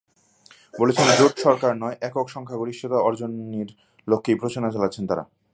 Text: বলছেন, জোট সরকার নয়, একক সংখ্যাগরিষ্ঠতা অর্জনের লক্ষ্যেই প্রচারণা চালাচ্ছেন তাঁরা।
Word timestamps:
বলছেন, 0.79 1.07
জোট 1.19 1.33
সরকার 1.39 1.71
নয়, 1.77 1.95
একক 2.01 2.27
সংখ্যাগরিষ্ঠতা 2.29 2.97
অর্জনের 3.07 3.69
লক্ষ্যেই 4.07 4.39
প্রচারণা 4.41 4.69
চালাচ্ছেন 4.71 5.03
তাঁরা। 5.07 5.23